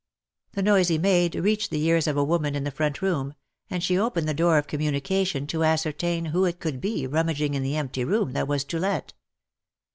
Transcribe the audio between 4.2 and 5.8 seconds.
the door of communication to